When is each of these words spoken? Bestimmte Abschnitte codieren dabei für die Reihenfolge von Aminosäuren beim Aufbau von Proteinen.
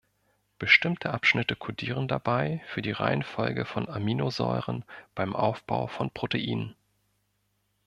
Bestimmte 0.57 1.11
Abschnitte 1.11 1.55
codieren 1.55 2.07
dabei 2.07 2.63
für 2.65 2.81
die 2.81 2.89
Reihenfolge 2.89 3.65
von 3.65 3.87
Aminosäuren 3.87 4.83
beim 5.13 5.35
Aufbau 5.35 5.85
von 5.85 6.09
Proteinen. 6.09 6.73